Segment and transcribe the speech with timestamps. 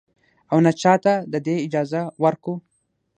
[0.51, 2.53] او نـه چـاتـه د دې اجـازه ورکـو.